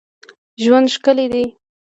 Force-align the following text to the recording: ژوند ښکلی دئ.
ژوند 0.63 0.87
ښکلی 0.95 1.25
دئ. 1.33 1.45